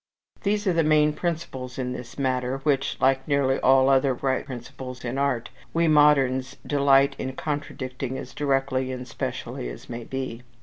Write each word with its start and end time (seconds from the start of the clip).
These 0.41 0.65
are 0.65 0.73
the 0.73 0.83
main 0.83 1.13
principles 1.13 1.77
in 1.77 1.93
this 1.93 2.17
matter; 2.17 2.57
which, 2.63 2.97
like 2.99 3.27
nearly 3.27 3.59
all 3.59 3.87
other 3.87 4.15
right 4.15 4.43
principles 4.43 5.05
in 5.05 5.19
art, 5.19 5.51
we 5.75 5.87
moderns 5.87 6.55
delight 6.65 7.15
in 7.19 7.33
contradicting 7.33 8.17
as 8.17 8.33
directly 8.33 8.91
and 8.91 9.07
specially 9.07 9.69
as 9.69 9.91
may 9.91 10.03
be. 10.03 10.41